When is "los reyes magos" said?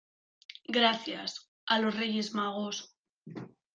1.77-2.97